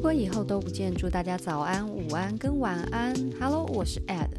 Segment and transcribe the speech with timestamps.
[0.00, 3.14] 如果以后都不见，祝大家早安、午安跟晚安。
[3.38, 4.30] Hello，我是 Ed，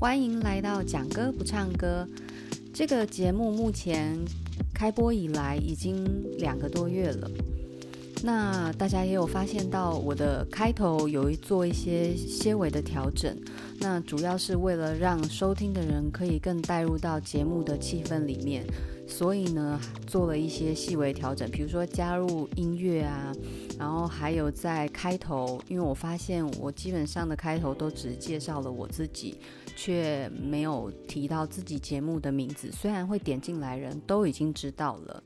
[0.00, 2.04] 欢迎来到讲歌不唱歌。
[2.72, 4.18] 这个节目目前
[4.74, 6.04] 开播以来已经
[6.38, 7.30] 两个多月了。
[8.24, 13.38] 那大家也有发现到我的开头有一做一些些微的调整，
[13.84, 18.64] 那主要是为了让收听的人可以更带入到节目的气氛里面，
[19.06, 23.30] 所以呢做了一些细微调整，比如说加入音乐啊，
[23.78, 29.38] 然后还有在开头，因为我发现我基本上的开头都只介绍了我自己，
[29.76, 35.22] 却没有提到自己节目的名字，虽然会点进来人都已经知道了。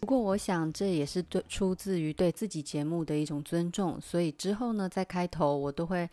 [0.00, 6.06] 不过，我想这也是对出自于对自己节目的一种尊重，所以之后呢，在开头我都会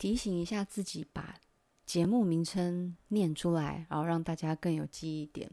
[0.00, 1.38] 提醒一下自己，把
[1.84, 5.50] 节目名称念出来，然后让大家更有记忆点。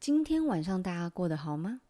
[0.00, 1.80] 今天晚上大家过得好吗？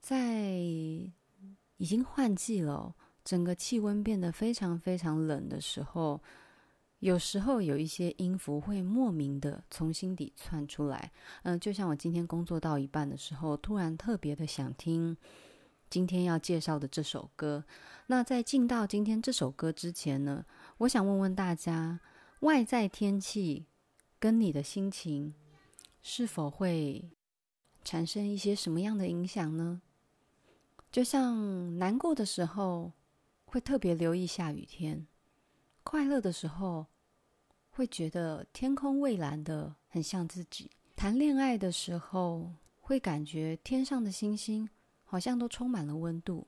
[0.00, 6.22] 在已经换季了，整个气温变得非常非常冷的时候。
[7.00, 11.10] 有时候有一些音符会莫名的从心底窜出来，
[11.42, 15.16] 嗯，就像我今天工作到一半的时候，突然特别的想听
[15.92, 17.62] 今天要介绍的这首歌。
[18.06, 20.46] 那在进到今天这首歌之前呢，
[20.78, 22.00] 我想问问大家，
[22.40, 23.66] 外在天气
[24.18, 25.34] 跟你的心情
[26.02, 27.10] 是否会
[27.84, 29.82] 产生一些什么样的影响呢？
[30.90, 32.92] 就像难过的时候
[33.44, 35.06] 会特别留意下雨天，
[35.82, 36.86] 快乐的时候。
[37.74, 40.70] 会觉得天空蔚蓝的很像自己。
[40.94, 44.68] 谈恋爱的时候，会感觉天上的星星
[45.12, 46.46] 好像都充满了温度。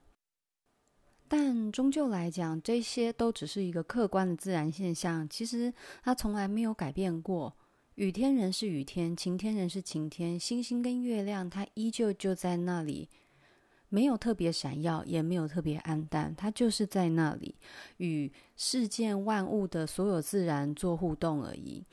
[1.29, 5.71] 但终究来讲，这些都只是一个客观的自然现象，其实
[6.03, 7.55] 它从来没有改变过。
[7.97, 13.11] 雨天仍是雨天，晴天仍是晴天，星星跟月亮它依旧就在那里。
[13.91, 17.55] 没有特别闪耀，也没有特别暗淡，它就是在那里，
[17.99, 21.85] 与世间万物的所有自然做互动而已。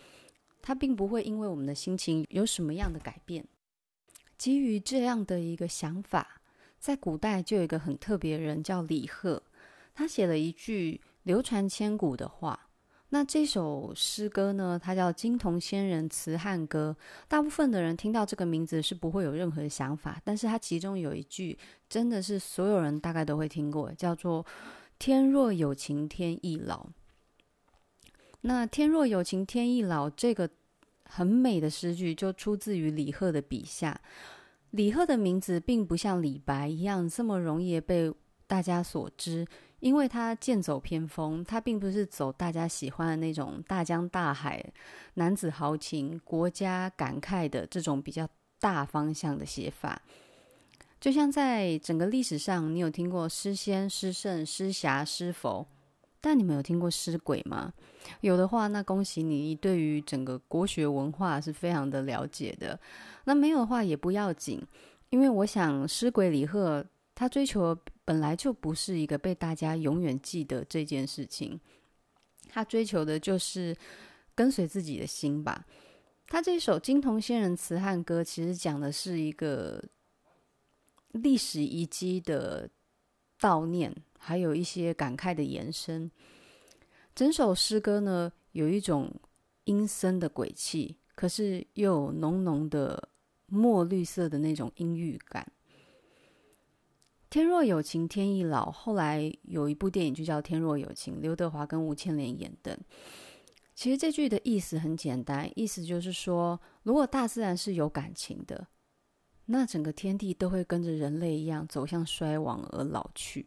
[0.62, 3.46] 它并不会因为我们的心情有什么样的改变。
[4.38, 6.41] 基于这样的一个想法，
[6.81, 9.44] 在古代就有一个很特别的人叫李贺，
[9.94, 12.68] 他写了一句流传千古的话。
[13.09, 16.96] 那这首诗歌呢，它叫《金铜仙人辞汉歌》。
[17.28, 24.44] 大部分的人听到这个名字是不会有任何想法，但是它其中有一句真的是所有人大概都会听过，叫做
[24.97, 26.88] “天若有情天亦老”。
[28.41, 30.50] 那“天若有情天亦老”这个
[31.06, 34.02] 很美的诗句就出自于李贺的笔下。
[34.72, 38.14] 李贺的名字并不像李白一样这么容易被
[38.48, 39.48] 大家所知。
[39.82, 44.64] 因为他剑走偏锋，他并不是走大家喜欢的那种大江大海、
[45.16, 50.00] 男子豪情、国家感慨的这种比较大方向的写法。
[51.00, 55.66] 就像在整个历史上，你有听过诗仙、诗圣、诗侠、诗佛，
[56.22, 57.74] 但你们有听过诗鬼吗？
[58.22, 62.80] 有的话，那恭喜你，你对于整个国学文化是非常的了解的。
[63.26, 64.62] 那没有的话也不要紧，
[65.09, 67.78] 因为我想诗鬼李贺他追求。
[68.04, 71.58] 本来就不是一个被大家永远记得这件事情，
[72.50, 73.74] 他追求的就是
[74.36, 75.66] 跟随自己的心吧。
[76.28, 79.82] 他这首《金铜仙人辞汉歌》其实讲的是一个
[81.12, 82.70] 历史遗迹的
[83.41, 86.09] 悼念，还有一些感慨的延伸。
[87.16, 89.12] 整首诗歌呢，有一种
[89.66, 93.09] 阴森的鬼气，可是又有浓浓的
[93.47, 95.52] 墨绿色的那种阴郁感。
[97.29, 102.78] 天若有情天亦老，后来有一部电影就叫《天若有情》，刘德华跟吴倩莲演的。
[103.73, 108.68] 其实这句的意思很简单，意思就是说，如果大自然是有感情的，
[109.51, 113.45] 那整个天地都会跟着人类一样走向衰亡而老去。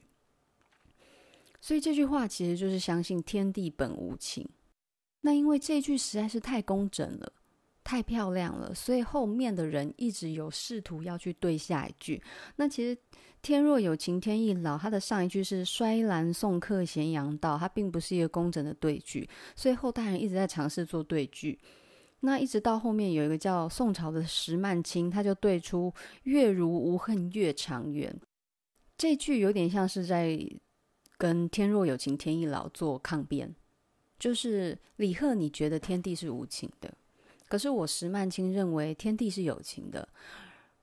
[1.61, 4.47] 所以这句话其实就是相信天地本无情。
[5.23, 7.33] 那因为这句实在是太工整了。
[7.87, 12.19] 太漂亮了，所以后面的人一直有试图要去对下一句。
[12.57, 12.99] 那其实
[13.43, 21.59] “天若有情天亦老”，它的上一句是“衰兰送客咸阳道”，它并不是一个工整的对句，所以后代人一直在尝试做对句。
[22.27, 25.93] 那一直到后面有一个叫宋朝的石曼青，他就对出
[26.25, 28.19] “月如无恨月长圆”。
[28.97, 30.39] 这句有点像是在
[31.19, 33.55] 跟“天若有情天亦老”做抗辩，
[34.19, 36.95] 就是李贺，你觉得天地是无情的？
[37.47, 40.09] 可是我石曼青认为天地是有情的，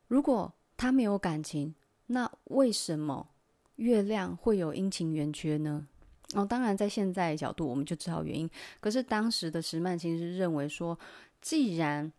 [0.08, 1.74] 如果他没有感情，
[2.06, 3.30] 那为什么
[3.78, 5.88] 月亮会有阴晴圆缺呢？
[6.36, 8.50] 哦，当然在现在的角度我们就知道原因。
[8.80, 10.98] 可是当时的石曼青是认为说，
[11.42, 12.12] 既然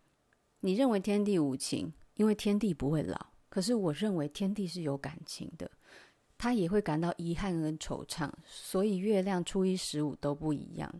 [0.60, 5.70] 你认为天地无情，因为天地不会老，可是我认为天地是有感情的。
[6.36, 10.92] 他也会感到遗憾跟惆怅，所以月亮初一十五都不一样。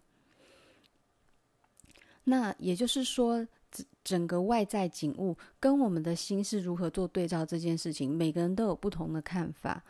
[2.24, 9.82] 那也就是说，整整个外在景物跟我们的心是如何做对照这件事情，每个人都有不同的看法。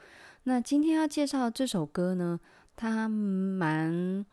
[0.45, 2.41] 那今天要介绍这首歌呢，
[2.75, 4.25] 它蛮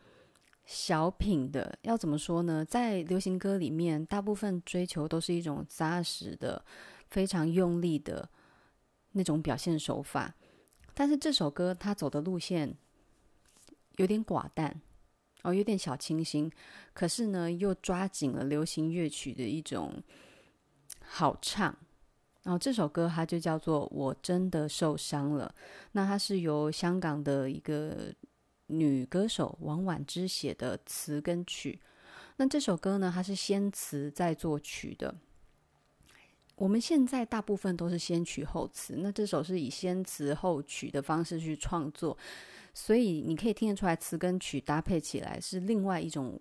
[0.64, 1.78] 小品的。
[1.82, 2.64] 要怎么说呢？
[2.64, 6.64] 在流行歌里面，大部分追求都是一种扎实的、
[7.08, 8.28] 非常用力的
[9.12, 10.34] 那种表现手法。
[10.94, 12.76] 但是这首歌它走的路线
[13.96, 14.80] 有点寡淡。
[15.42, 16.52] 哦，有点小清新，
[16.92, 20.02] 可是呢，又抓紧了流行乐曲的一种
[21.02, 21.74] 好唱。
[22.42, 25.54] 然后这首歌它就叫做《我真的受伤了》，
[25.92, 28.14] 那它是由香港的一个
[28.70, 31.80] 女歌手王婉之写的词跟曲。
[32.36, 35.14] 那这首歌呢，它是先词再作曲的。
[36.56, 42.16] 我们现在大部分都是先曲后词，那这首是以先词后曲的方式去创作。
[42.72, 46.40] 所以你可以听得出来，词跟曲搭配起来是另外一种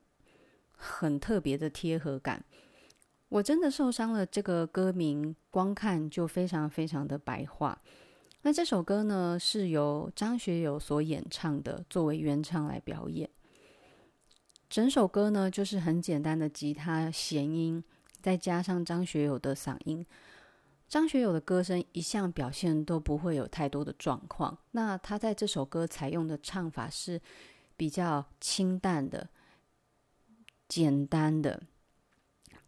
[0.72, 2.44] 很特别的贴合感。
[3.30, 7.82] 我真的受伤了，这个歌名光看就非常非常的白话。
[8.42, 13.30] 那这首歌呢，是由张学友所演唱的，作为原唱来表演。
[14.70, 17.84] 整首歌呢，就是很简单的吉他弦音，
[18.22, 20.06] 再加上张学友的嗓音。
[20.88, 27.22] 张学友的歌声一向表现都不会有太多的状况，那他在这首歌采用的唱法是
[27.76, 29.30] 比较清淡的、
[30.68, 31.62] 简单的。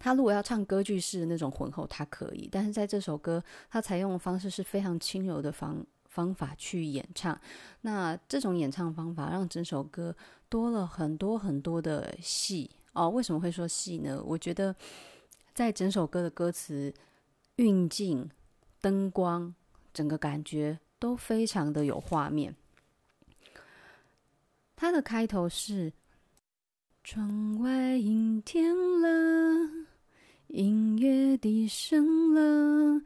[0.04, 7.40] 他如果要唱歌剧式的那种浑厚，他可以；但是在这首歌，他采用的方式是非常轻柔的方方法去演唱。
[7.82, 10.16] 那这种演唱方法让整首歌
[10.50, 13.10] 多了很多很多的戏哦。
[13.10, 14.22] 为什么会说戏呢？
[14.26, 14.76] 我觉得
[15.54, 16.92] 在整首歌的歌词。
[17.58, 18.28] 运镜、
[18.80, 19.54] 灯光，
[19.94, 22.56] 整个感觉都非常的有画面。
[24.76, 25.94] 它的开头是：
[27.04, 29.86] 窗外阴天了，
[30.54, 33.02] 音乐低声了，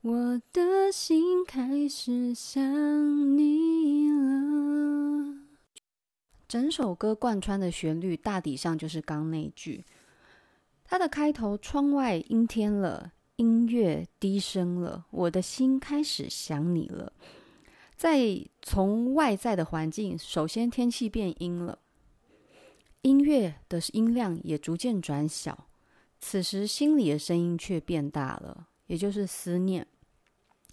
[0.00, 5.36] 我的心开始想你了。
[6.48, 9.84] 整首歌贯穿的旋律大抵上就是刚那句。
[10.84, 13.12] 它的开头：窗外阴天了。
[13.36, 17.12] 音乐低声了，我的心开始想你了。
[17.94, 21.78] 在从外在的环境，首先天气变阴了，
[23.02, 25.68] 音乐的音量也逐渐转小。
[26.18, 29.86] 此时心里的声音却变大了，也就是思念。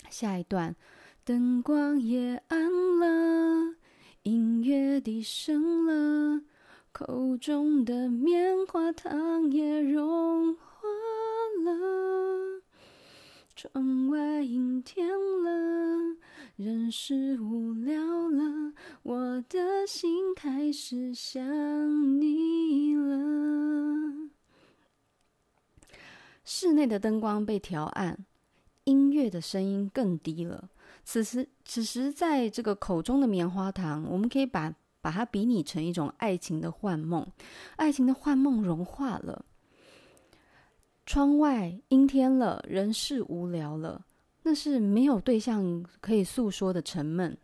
[0.09, 0.75] 下一段，
[1.23, 2.69] 灯光也暗
[2.99, 3.75] 了，
[4.23, 6.41] 音乐低声了，
[6.91, 10.61] 口中的棉花糖也融化
[11.63, 12.61] 了。
[13.55, 16.17] 窗外阴天了，
[16.55, 18.73] 人是无聊了，
[19.03, 21.41] 我的心开始想
[22.19, 23.72] 你了。
[26.43, 28.25] 室内的灯光被调暗，
[28.83, 30.69] 音乐的声音更低了。
[31.05, 37.25] 此时，此时在这个口中的棉花糖，我们可以把把它比拟成一种爱情的幻梦，
[37.75, 39.45] 爱情的幻梦融化了。
[41.05, 44.05] 窗外阴天了，人是无聊了，
[44.43, 47.37] 那是没有对象可以诉说的沉闷。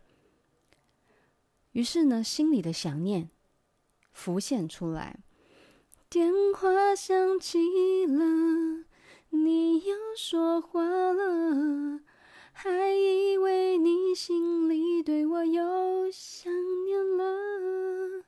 [1.72, 3.28] 于是呢，心里的想念
[4.12, 5.20] 浮现出来，
[6.08, 7.58] 电话响起
[8.06, 8.84] 了，
[9.30, 12.00] 你要说话了，
[12.52, 16.52] 还以为你心里对我有想
[16.84, 18.24] 念了，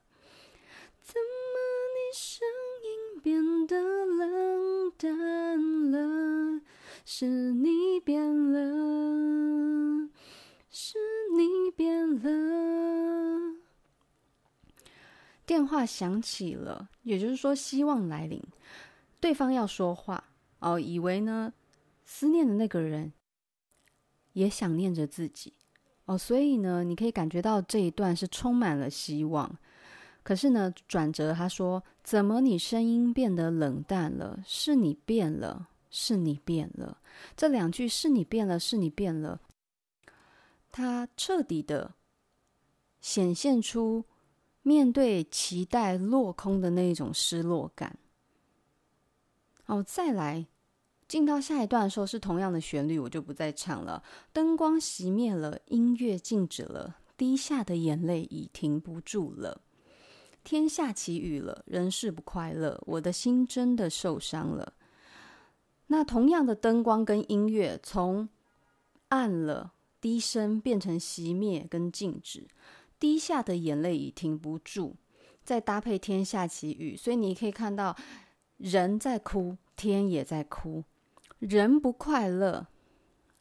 [1.01, 1.59] 怎么
[1.93, 2.47] 你声
[2.83, 6.61] 音变得冷淡了，
[7.05, 10.09] 是你变了，
[10.69, 10.97] 是
[11.35, 13.55] 你变了。
[15.45, 18.41] 电话响起了，也就是说希望来临，
[19.19, 20.23] 对方要说话
[20.63, 21.53] 哦，以为呢
[22.05, 23.11] 思念的那个人
[24.31, 25.53] 也想念着自己
[26.05, 29.57] 哦，所以呢，你可以感觉到这一段是充满了希望。
[30.23, 34.41] 可是呢，转折他说：“怎么你声音变得冷淡了？
[34.45, 36.97] 是你变了，是你变了。”
[37.35, 39.41] 这两句“是你变了，是你变了”，
[40.71, 41.93] 他彻底的
[43.01, 44.05] 显现出
[44.61, 47.97] 面对期待落空的那一种失落感。
[49.65, 50.47] 哦，再来
[51.07, 54.01] 进到下一段的时候是同样的旋律，我就不再唱了。
[54.31, 59.61] 灯光熄灭了，音乐静止了，滴下的眼泪已停不住了。
[60.43, 64.73] 天下起雨了，人是不快乐，我的心真的受伤了。
[65.87, 68.27] 那同样的灯光跟音乐，从
[69.09, 72.47] 暗了低声变成熄灭跟静止，
[72.99, 74.95] 滴下的眼泪已停不住，
[75.43, 77.95] 再搭配天下起雨，所以你可以看到
[78.57, 80.83] 人在哭，天也在哭，
[81.49, 82.67] 人不快乐。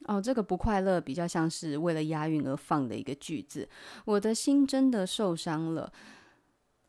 [0.07, 3.69] 哦，这个不快乐比较像是为了押韵而放的一个句子。
[4.05, 5.93] 我的心真的受伤了，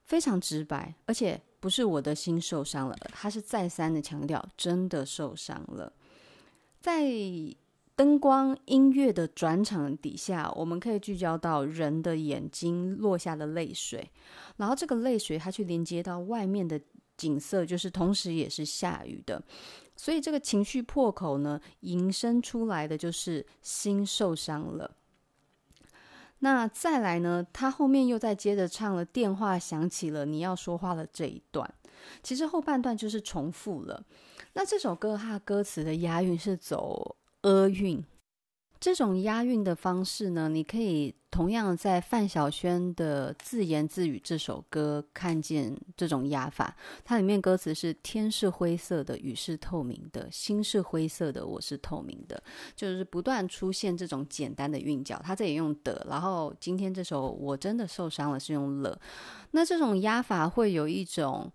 [0.03, 5.93] 非常直白，而且不是我的心受伤了，他是再三的强调真的受伤了。
[6.79, 7.07] 在
[7.95, 14.09] 灯光音乐的转场底下，我们可以聚焦到人的眼睛落下的泪水，
[14.57, 16.81] 然后这个泪水它去连接到外面的
[17.15, 19.43] 景色，就是同时也是下雨的。
[20.03, 24.97] 所以这个情绪破口呢，引申出来的就是心受伤了。
[26.39, 31.73] 那再来呢，他后面又再接着唱了电话响起了，你要说话了这一段，
[32.21, 34.03] 其实后半段就是重复了。
[34.51, 38.03] 那这首歌它歌词的押韵是走押韵。
[38.81, 46.77] 这种押韵的方式呢，你可以同样在范晓萱的《自言自语》这首歌看见这种押法。
[47.03, 52.43] 它里面歌词是“天是灰色的，雨是透明的，心是灰色的，我是透明的”，
[52.77, 55.19] 就是不断出现这种简单的韵脚。
[55.25, 59.01] 它这里用的，然后今天这首我真的受伤了是用了。
[59.49, 61.51] 那这种押法会有一种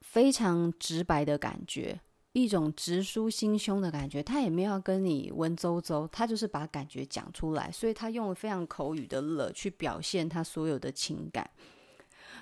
[0.00, 2.00] 非常直白的感觉。
[2.32, 11.50] 一种直抒心胸的感觉，他也没有要跟你文绉绉，他就是把感觉讲出来，所以他用了非常口语的了去表现他所有的情感。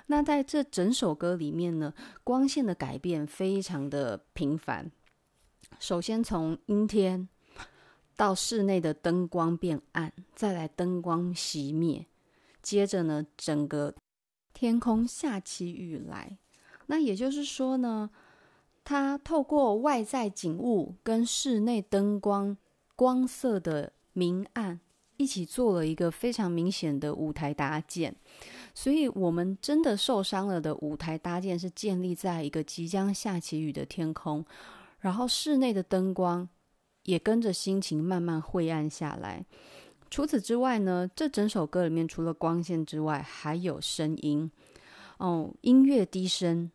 [0.05, 1.93] 那在这整首歌里面呢，
[2.23, 4.91] 光线的改变非常的频繁。
[5.79, 7.27] 首先从阴天
[8.15, 12.05] 到室内的灯光变暗，再来灯光熄灭，
[12.61, 13.93] 接着呢，整个
[14.53, 16.37] 天空下起雨来。
[16.87, 18.09] 那也就是说呢，
[18.89, 22.57] 他透过外在景物跟室内灯光
[22.95, 24.79] 光色的明暗
[25.17, 28.15] 一起做了一个非常明显的舞台搭建，
[28.73, 34.43] 所以我们真的受伤了的舞台搭建是建立在一个即将下起雨的天空，
[35.01, 36.49] 然后室内的灯光
[37.03, 39.45] 也跟着心情慢慢晦暗下来。
[40.09, 44.49] 除此之外呢，这整首歌里面除了光线之外，还有声音
[45.19, 46.71] 哦，音乐低声。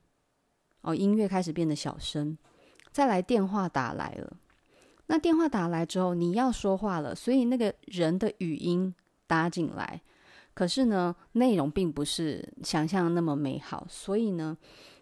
[0.85, 2.37] 哦，音乐开始变得小声，
[2.93, 4.37] 再来电话打来了。
[5.07, 8.95] 那电话打来之后，你要说话了，所以那个人的语音
[9.27, 10.03] 打进来，
[10.53, 14.57] 可是呢，内容并不是想象那么美好，所以呢，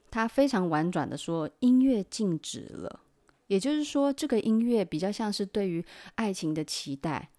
[0.09, 3.01] 他非常婉转的说音乐静止了，
[3.49, 5.85] 也就是说，这个音乐比较像是对于
[6.15, 7.31] 爱情的期待，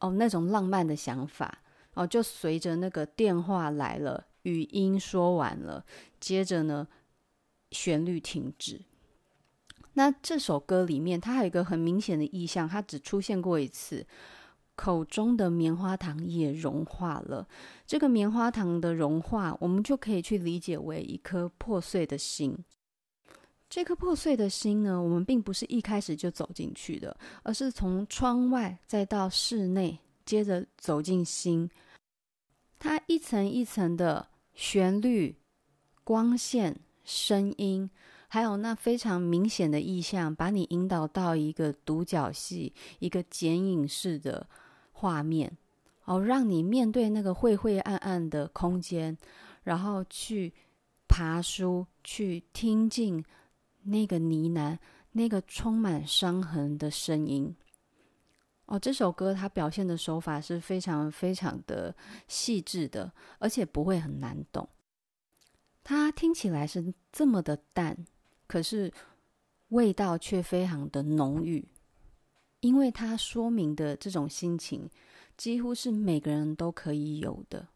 [0.00, 1.62] 哦，那种浪漫的想法，
[1.94, 5.82] 哦，就随着那个电话来了，语音说完了，
[6.20, 6.86] 接着呢。
[7.76, 8.80] 旋律停止。
[9.92, 14.06] 那这首歌里面，它还有一个很明显的意象，它只出现过一次。
[14.74, 17.48] 口中的棉花糖也融化了。
[17.86, 22.54] 这个棉花糖的融化，我们就可以去理解为一颗破碎的心。
[23.70, 31.70] 这颗破碎的心呢，我们并不是一开始就走进去的，而是从窗外再到室内，接着走进心。
[32.78, 35.34] 它一层一层的旋律、
[36.04, 36.78] 光线。
[37.06, 37.88] 声音，
[38.28, 44.46] 还有那非常明显的意象，把你引导到一个独角戏，一个剪影式的
[44.92, 45.56] 画面，
[46.04, 49.16] 哦，让你面对那个晦晦暗暗的空间，
[49.62, 50.52] 然后去
[51.08, 53.24] 爬梳，去听进
[53.84, 54.76] 那个呢喃，
[55.12, 57.54] 那个充满伤痕的声音。
[58.66, 61.94] 哦，这首歌它表现的手法是非常非常的
[62.26, 64.68] 细致的，而且不会很难懂。
[65.88, 67.96] 它听起来是这么的淡，
[68.48, 68.92] 可是
[69.68, 71.64] 味道却非常的浓郁，
[72.58, 74.90] 因为它说明的这种心情，
[75.36, 77.68] 几乎是每个人都可以有的。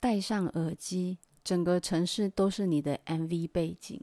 [0.00, 3.98] 戴上耳机，整个城市都是你的 MV 背景，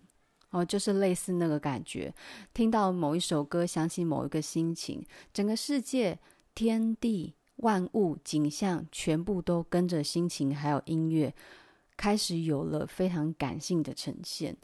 [0.49, 2.11] 哦，就是类似那个感觉。
[2.55, 6.17] 听到某一首歌，想起某一个心情，整个世界、
[6.55, 11.35] 天地万物、景象，全部都跟着心情还有音乐。
[11.99, 14.55] 开始有了非常感性的呈现，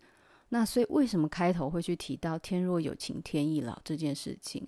[0.47, 4.65] 那所以为什么开头会去提到“天若有情天亦老”这件事情？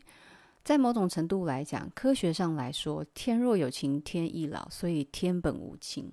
[0.65, 6.12] 在某种程度来讲，科学上来说，“天若有情天亦老”，所以天本无情。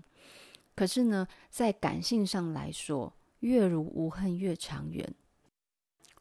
[0.77, 5.13] 可是呢，在感性上来说，“月如无恨月长圆”，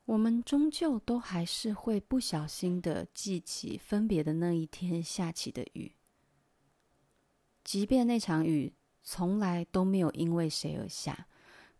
[0.05, 5.93] 我们终究都还是会不小心的记起分别的那一天下起的雨，
[7.63, 8.73] 即便那场雨。
[9.03, 11.27] 从来都没有因为谁而下，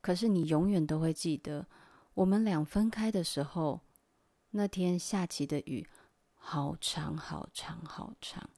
[0.01, 1.65] 可是你永远都会记得，
[2.13, 3.79] 我们俩分开的时候，
[4.51, 5.87] 那天下起的雨，
[6.35, 8.49] 好长好长好长，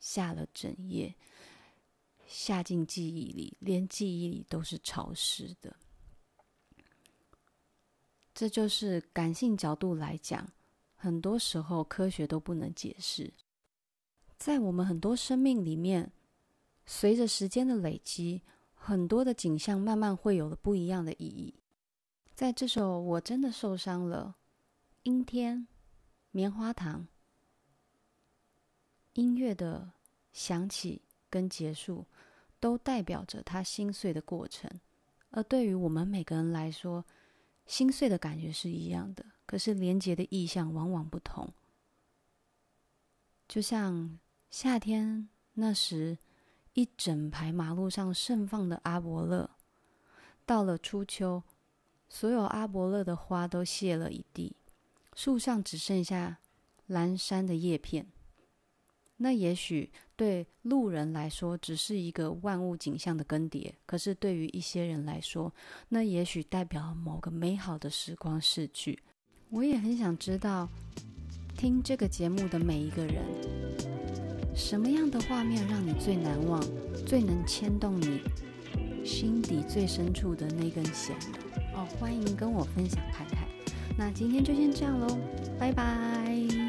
[0.00, 1.14] 下了整夜，
[2.26, 5.76] 下进记忆里，连记忆里都是潮湿的。
[8.32, 10.50] 这就是感性角度来讲，
[10.96, 13.32] 很多时候科学都不能解释。
[14.36, 16.10] 在我们很多生命里面，
[16.86, 18.42] 随着时间的累积，
[18.74, 21.54] 很多的景象慢慢会有了不一样的意义。
[22.34, 24.36] 在这首我真的受伤了，
[25.04, 25.66] 阴天，
[26.30, 27.06] 棉花糖，
[29.12, 29.92] 音乐的
[30.32, 32.06] 响起跟结束，
[32.58, 34.70] 都代表着他心碎的过程。
[35.30, 37.04] 而对于我们每个人来说，
[37.66, 41.52] 心碎的感觉是一样的，可是连结的意象往往不同。
[43.48, 44.18] 就像
[44.50, 46.18] 夏天那时，
[46.74, 49.48] 一整排马路上盛放的阿伯勒，
[50.44, 51.42] 到了初秋，
[52.08, 54.56] 所有阿伯勒的花都谢了一地，
[55.14, 56.38] 树上只剩下
[56.88, 58.06] 阑珊的叶片。
[59.16, 65.54] 那也许对路人来说只是一个万物景象的更迭，可是对于一些人来说，
[65.88, 68.98] 那也许代表某个美好的时光逝去。
[69.50, 70.68] 我也很想知道，
[71.56, 73.24] 听这个节目的每一个人，
[74.54, 76.62] 什么样的画面让你最难忘，
[77.04, 78.20] 最能牵动你
[79.04, 81.14] 心底最深处的那根弦？
[81.74, 83.46] 哦，欢迎跟我分享看看。
[83.98, 85.18] 那今天就先这样喽，
[85.58, 86.63] 拜拜。